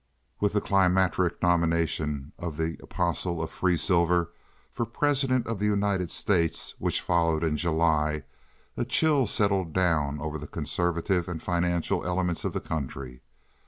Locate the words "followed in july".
7.01-8.23